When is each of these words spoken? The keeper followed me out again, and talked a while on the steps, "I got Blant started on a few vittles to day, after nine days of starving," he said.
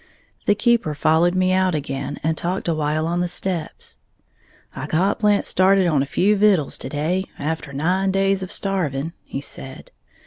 The 0.47 0.55
keeper 0.55 0.95
followed 0.95 1.35
me 1.35 1.53
out 1.53 1.75
again, 1.75 2.19
and 2.23 2.35
talked 2.35 2.67
a 2.67 2.73
while 2.73 3.05
on 3.05 3.19
the 3.19 3.27
steps, 3.27 3.97
"I 4.75 4.87
got 4.87 5.19
Blant 5.19 5.45
started 5.45 5.85
on 5.85 6.01
a 6.01 6.07
few 6.07 6.35
vittles 6.35 6.79
to 6.79 6.89
day, 6.89 7.25
after 7.37 7.71
nine 7.71 8.09
days 8.09 8.41
of 8.41 8.51
starving," 8.51 9.13
he 9.23 9.41
said. 9.41 9.91